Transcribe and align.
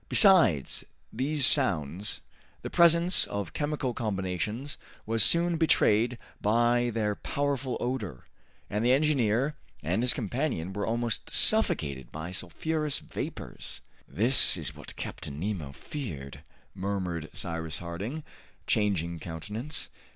Besides 0.09 0.83
these 1.13 1.45
sounds, 1.45 2.21
the 2.63 2.71
presence 2.71 3.27
of 3.27 3.53
chemical 3.53 3.93
combinations 3.93 4.79
was 5.05 5.21
soon 5.21 5.57
betrayed 5.57 6.17
by 6.41 6.89
their 6.89 7.13
powerful 7.15 7.77
odor, 7.79 8.25
and 8.67 8.83
the 8.83 8.93
engineer 8.93 9.53
and 9.83 10.01
his 10.01 10.11
companion 10.15 10.73
were 10.73 10.87
almost 10.87 11.29
suffocated 11.29 12.11
by 12.11 12.31
sulphurous 12.31 12.97
vapors. 12.97 13.81
"This 14.07 14.57
is 14.57 14.75
what 14.75 14.95
Captain 14.95 15.39
Nemo 15.39 15.71
feared," 15.71 16.41
murmured 16.73 17.29
Cyrus 17.35 17.77
Harding, 17.77 18.23
changing 18.65 19.19
countenance. 19.19 19.89